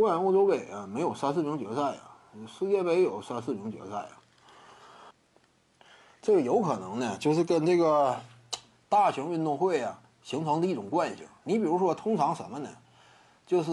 [0.00, 2.16] 冠、欧洲杯啊，没有三四名决赛啊，
[2.58, 4.16] 世界杯有三四名决赛啊。
[6.22, 8.18] 这个有可能呢，就是跟这个
[8.88, 11.26] 大型运动会啊形成的一种惯性。
[11.44, 12.70] 你比如说，通常什么呢？
[13.46, 13.72] 就是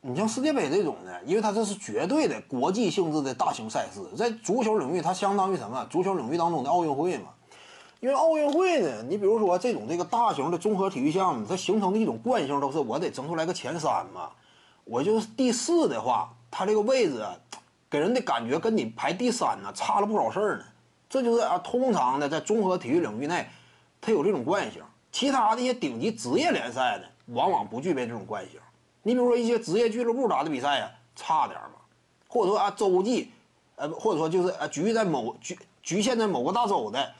[0.00, 5.84] 你像世界杯这种的，因为它这是绝对的国际性质的大型赛事，在足球领域，它相当于什么？
[5.90, 7.28] 足球领域当中的奥运会嘛。
[8.04, 14.28] 因为奥运会呢，你比如说这种这个大型的综合体育项目，它形成的一种惯性都是我得争出来个前三嘛。
[14.84, 17.34] 我就是第四的话，它这个位置啊，
[17.88, 20.64] 给人的感觉跟你排第三呢差了不少事儿呢。
[21.08, 23.48] 这就是啊，通常的在综合体育领域内，
[24.02, 24.82] 它有这种惯性。
[25.10, 28.60] 其他的一些顶级职业联赛呢，往往不具备这种惯性。
[29.02, 31.78] 你比如说一些职业俱乐部打的比赛呀，差点嘛，
[32.28, 33.30] 或者说啊洲际，
[33.76, 37.10] 呃，或者说就是啊局在某局局限在某个大洲的。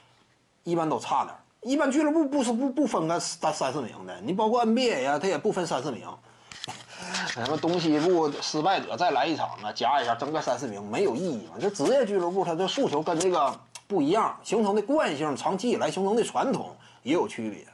[0.65, 6.07] 一般都差点一般俱乐部不是不不分个三三四名的，你包括 NBA 呀，他也不分三四名。
[7.27, 11.53] 什么东西部失败者再来一场啊，加一下争个三四名没有意义嘛？
[11.59, 17.65] 这职业俱乐部它的诉求跟这个不一样，形成的惯性，长期以来形成的传统也有区别。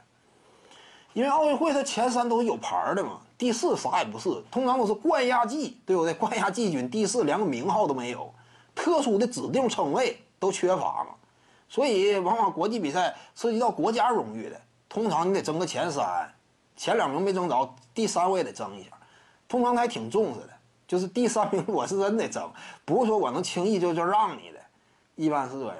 [1.14, 6.12] 因为奥运会它前三都是有牌的嘛，第四啥也不是，通常都是冠亚季，对不对？
[6.14, 8.32] 冠亚季军，第四连个名号都没有，
[8.74, 11.10] 特殊的指定称谓都缺乏嘛。
[11.72, 16.30] 所以，往往国际比赛涉及到国家荣誉的，通常你得争个前三，
[16.76, 18.90] 前两名没争着，第三我也得争一下。
[19.48, 20.50] 通常还挺重视的，
[20.86, 22.46] 就是第三名我是真得争，
[22.84, 24.60] 不是说我能轻易就就让你的，
[25.14, 25.76] 一般是这样。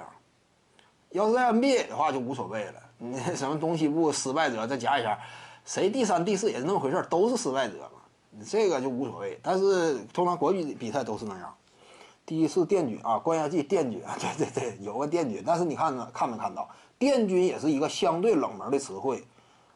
[1.10, 5.18] 要是在 NBA 的话就无所谓了，你 什么东西部失败者再加一下，
[5.66, 9.38] 谁第三、第四也是那么回事都是失败者嘛，这个就无所谓。
[9.42, 11.54] 但是通常国际比赛都是那样。
[12.24, 16.68] 第一次电军啊，冠亚季殿军啊，对对对，有个殿军，但是你看呢，看没看到？
[16.98, 19.24] 殿军也是一个相对冷门的词汇，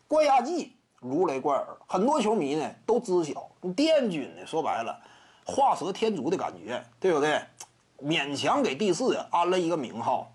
[0.07, 3.51] 冠亚季如雷贯耳，很多球迷呢都知晓。
[3.75, 4.97] 殿军呢，说白了，
[5.45, 7.41] 画蛇添足的感觉，对不对？
[8.01, 10.31] 勉强给第四安了一个名号。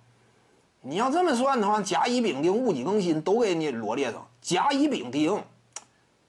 [0.82, 5.42] 你要这么算的话，甲乙丙丁戊己庚辛都给你罗列上，甲乙丙丁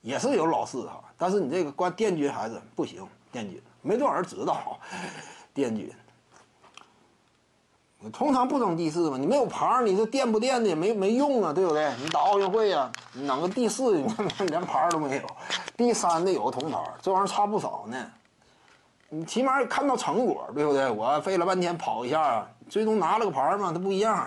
[0.00, 4.78] 也是有老四哈，但是你这个冠殿军还是不行，殿军没多少人知道。
[5.54, 5.92] 垫军，
[8.12, 11.92] 通常不整第四嘛，你没有牌，你这垫不垫的也没没用啊，对不对？
[12.02, 14.06] 你打奥运会呀，你整个第四，你
[14.48, 15.22] 连牌都没有，
[15.76, 17.96] 第三的有个铜牌，这玩意儿差不少呢。
[19.08, 20.90] 你起码看到成果，对不对？
[20.90, 24.26] 我费了半天跑一下，最终拿了个牌嘛，它不一样。